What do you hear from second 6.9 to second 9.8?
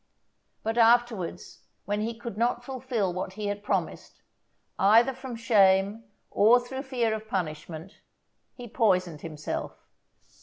of punishment, he poisoned himself.